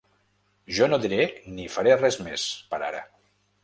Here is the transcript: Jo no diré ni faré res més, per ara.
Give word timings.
Jo 0.77 0.87
no 0.93 0.99
diré 1.03 1.29
ni 1.59 1.69
faré 1.77 1.97
res 2.03 2.21
més, 2.31 2.51
per 2.75 2.85
ara. 2.93 3.09